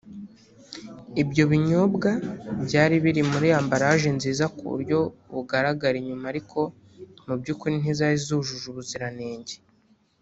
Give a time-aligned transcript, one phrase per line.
[1.21, 2.11] Ibyo binyobwa
[2.65, 4.99] byari biri muri ambaraje nziza ku buryo
[5.33, 6.59] bugaragara inyuma ariko
[7.25, 9.55] mu byukuri ntizari zujuje ubuziranenge